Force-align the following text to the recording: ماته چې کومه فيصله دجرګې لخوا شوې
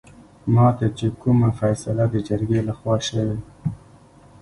ماته 0.53 0.87
چې 0.97 1.07
کومه 1.21 1.49
فيصله 1.59 2.05
دجرګې 2.13 2.59
لخوا 2.67 2.95
شوې 3.07 3.37